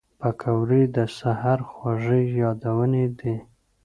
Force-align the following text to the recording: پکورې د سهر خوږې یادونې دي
پکورې 0.19 0.81
د 0.95 0.97
سهر 1.17 1.59
خوږې 1.69 2.21
یادونې 2.41 3.05
دي 3.19 3.35